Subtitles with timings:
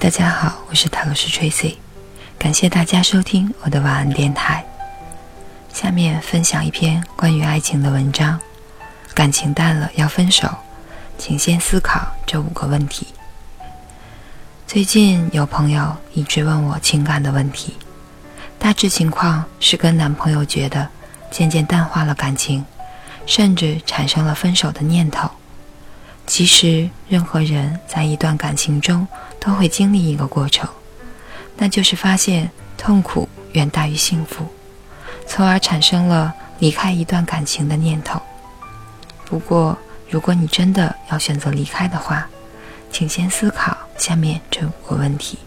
[0.00, 1.74] 大家好，我是塔罗斯 Tracy，
[2.38, 4.64] 感谢大家收听我的晚安电台。
[5.72, 8.38] 下面分享一篇关于爱情的文章：
[9.12, 10.48] 感情淡了要分手，
[11.18, 13.08] 请先思考这五个问题。
[14.68, 17.74] 最近有朋友一直问我情感的问题，
[18.56, 20.88] 大致情况是跟男朋友觉得
[21.28, 22.64] 渐渐淡化了感情，
[23.26, 25.28] 甚至产生了分手的念头。
[26.24, 29.08] 其实，任何人在一段感情中
[29.40, 30.68] 都会经历一个过程，
[31.56, 34.46] 那就是发现痛苦远大于幸福，
[35.26, 38.20] 从而产生了离开一段感情的念头。
[39.24, 39.76] 不过，
[40.10, 42.26] 如果你真的要选择离开的话，
[42.90, 45.38] 请先思考下面这五个问题：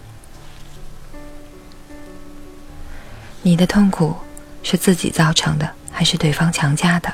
[3.42, 4.16] 你的痛苦
[4.62, 7.11] 是自己造成的，还是对方强加的？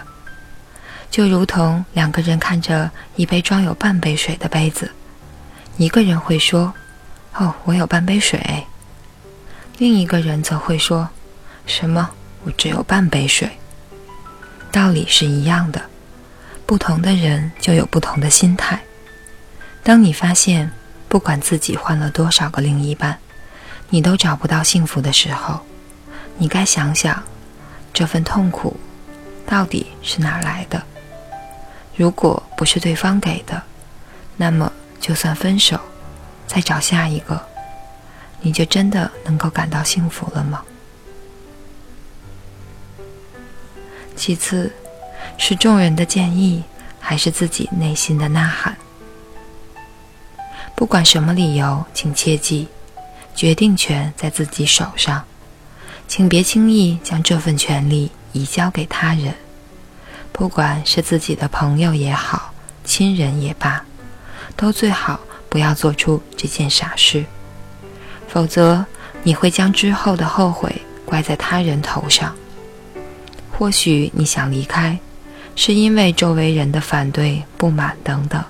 [1.10, 4.92] 就如同两个人看着一杯装有半杯水的杯子，
[5.78, 6.74] 一个人会说
[7.38, 8.66] ：“哦，我有半杯水。”
[9.78, 11.08] 另一个人则会说
[11.68, 12.10] ：“什么？
[12.44, 13.50] 我只有半杯水。”
[14.72, 15.82] 道理是一样的，
[16.66, 18.80] 不同的人就有不同的心态。
[19.84, 20.72] 当你发现
[21.08, 23.18] 不管自己换了多少个另一半，
[23.90, 25.62] 你都找不到幸福的时候，
[26.38, 27.24] 你该想想，
[27.94, 28.76] 这份痛苦
[29.46, 30.82] 到底是哪来的？
[31.96, 33.62] 如果不是对方给的，
[34.36, 35.80] 那么就算分手，
[36.48, 37.42] 再找下一个，
[38.42, 40.64] 你就真的能够感到幸福了吗？
[44.16, 44.74] 其次，
[45.38, 46.64] 是众人的建议，
[47.00, 48.76] 还是自己内心的呐喊？
[50.76, 52.68] 不管什么理由，请切记，
[53.36, 55.24] 决定权在自己手上，
[56.08, 59.34] 请别轻易将这份权利移交给他人。
[60.32, 62.54] 不管是自己的朋友也好，
[62.84, 63.84] 亲人也罢，
[64.58, 67.24] 都最好不要做出这件傻事，
[68.28, 68.84] 否则
[69.24, 72.36] 你会将之后的后悔怪在他人头上。
[73.52, 75.00] 或许你想离开，
[75.56, 78.44] 是因为周围人的反对、不满等等，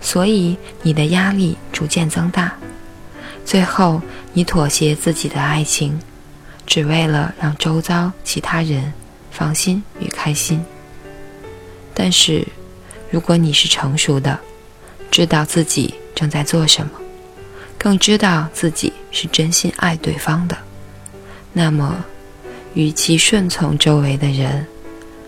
[0.00, 2.52] 所以你的压力逐渐增大，
[3.44, 4.00] 最后
[4.32, 6.00] 你妥协自己的爱情，
[6.66, 8.92] 只为了让周遭其他人
[9.30, 10.62] 放心与开心。
[11.94, 12.46] 但是，
[13.10, 14.38] 如果你是成熟的，
[15.10, 16.92] 知道自己正在做什么，
[17.76, 20.56] 更知道自己是真心爱对方的，
[21.52, 22.04] 那么，
[22.74, 24.66] 与其顺从周围的人，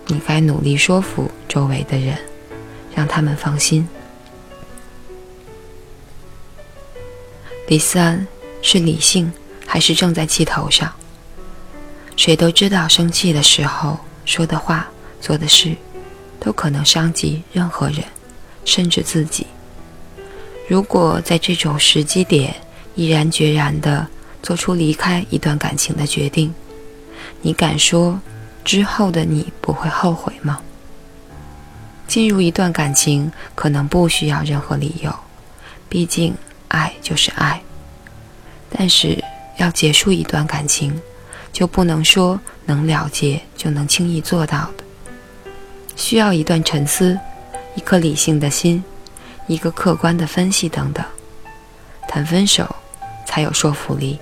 [0.07, 2.17] 你该努力说服周围的人，
[2.95, 3.87] 让他们放心。
[7.67, 8.25] 第三
[8.61, 9.31] 是理性
[9.65, 10.93] 还是正在气头上？
[12.15, 14.87] 谁都知道，生气的时候说的话、
[15.19, 15.75] 做的事。
[16.39, 18.03] 都可能伤及任何人，
[18.65, 19.47] 甚至自己。
[20.67, 22.55] 如果在这种时机点
[22.95, 24.07] 毅然决然地
[24.41, 26.53] 做出离开一段感情的决定，
[27.41, 28.19] 你敢说
[28.63, 30.59] 之后的你不会后悔吗？
[32.07, 35.13] 进入一段感情可能不需要任何理由，
[35.89, 36.33] 毕竟
[36.67, 37.61] 爱就是爱。
[38.69, 39.23] 但是
[39.57, 40.99] 要结束一段感情，
[41.51, 44.83] 就不能说能了结就能轻易做到的。
[45.95, 47.17] 需要一段沉思，
[47.75, 48.83] 一颗理性的心，
[49.47, 51.03] 一个客观的分析等等，
[52.07, 52.75] 谈分手
[53.25, 54.19] 才有说服力，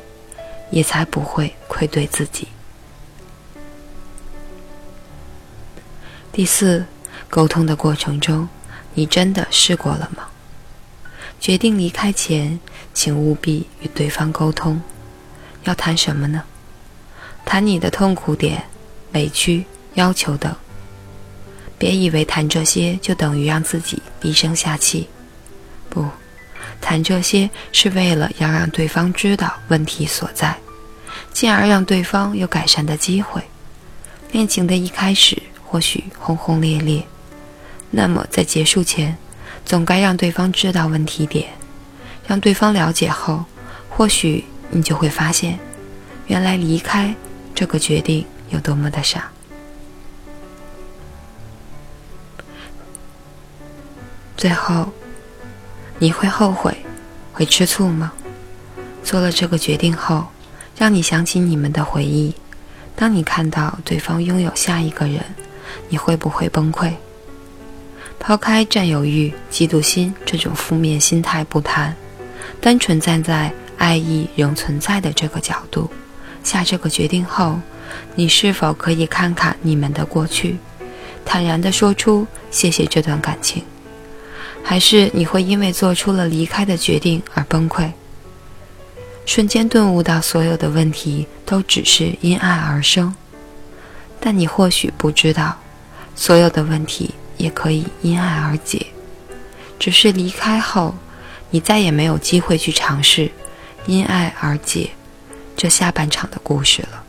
[0.72, 2.48] 也才不会愧对自己。
[6.32, 6.86] 第四，
[7.30, 8.48] 沟通的过程中，
[8.94, 10.28] 你真的试过了吗？
[11.40, 12.60] 决定离开前，
[12.94, 14.82] 请务必与对方沟通。
[15.64, 16.44] 要谈什么呢？
[17.46, 18.64] 谈你的痛苦点、
[19.14, 19.66] 委屈、
[19.96, 20.56] 要求等。
[21.82, 25.10] 别以为谈这些就等于让自己低声下气，
[25.90, 26.06] 不，
[26.80, 30.56] 谈这些是为了要让对方知道问题所在，
[31.34, 33.42] 进而让对方有改善的机会。
[34.32, 35.36] 恋情的一开始
[35.66, 37.04] 或许轰轰烈烈，
[37.90, 39.18] 那么在结束前，
[39.66, 41.50] 总该让对方知道问题点，
[42.28, 43.44] 让对方了解后，
[43.90, 45.58] 或许你就会发现，
[46.28, 47.16] 原来离开
[47.56, 49.32] 这个决定有多么的傻。
[54.42, 54.90] 最后，
[56.00, 56.76] 你会后悔，
[57.32, 58.12] 会吃醋吗？
[59.04, 60.26] 做了这个决定后，
[60.76, 62.34] 让你想起你们的回忆。
[62.96, 65.24] 当你看到对方拥有下一个人，
[65.90, 66.92] 你会不会崩溃？
[68.20, 71.96] 抛开占有欲、嫉妒心这种负面心态不谈，
[72.60, 75.88] 单纯站在爱意仍存在的这个角度
[76.44, 77.60] 下这个决定后，
[78.16, 80.58] 你是否可以看看你们的过去，
[81.24, 83.64] 坦然地说出谢谢这段感情？
[84.64, 87.92] 还是你会因为做出了离开的决定而崩溃？
[89.26, 93.14] 瞬间顿悟到所有的问题都只是因爱而生。
[94.20, 95.58] 但你或许不知道，
[96.16, 98.86] 所有的问题也可以因爱而解，
[99.80, 100.96] 只是离开后，
[101.50, 103.32] 你再也没有机会去尝试
[103.88, 104.92] 因爱而解
[105.58, 107.04] 这下半场的故事了。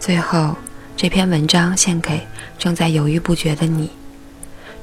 [0.00, 0.56] 最后，
[0.96, 2.26] 这篇文章献给
[2.58, 3.90] 正在犹豫不决的你。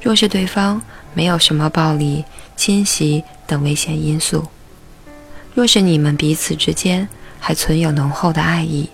[0.01, 0.81] 若是对方
[1.13, 2.23] 没有什么暴力、
[2.55, 4.47] 侵袭等危险因素，
[5.53, 7.07] 若是你们彼此之间
[7.39, 8.89] 还存有浓厚的爱意，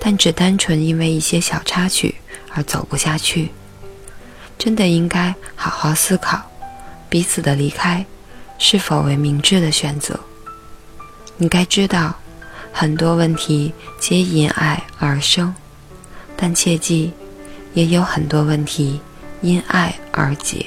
[0.00, 2.14] 但只单纯因为一些小插曲
[2.52, 3.50] 而走不下去，
[4.58, 6.40] 真的应该好好思考
[7.08, 8.04] 彼此的离开
[8.58, 10.18] 是否为明智的选择。
[11.36, 12.14] 你该知道。
[12.70, 15.52] 很多问题皆因爱而生，
[16.36, 17.12] 但切记，
[17.74, 19.00] 也有很多问题
[19.40, 20.66] 因爱而解。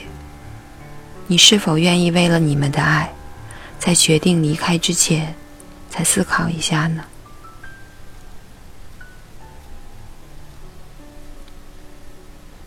[1.28, 3.12] 你是否愿意为了你们的爱，
[3.80, 5.34] 在决定离开之前，
[5.90, 7.04] 再思考一下呢？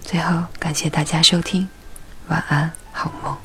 [0.02, 1.68] 最后，感谢大家收听，
[2.28, 3.36] 晚安，好梦。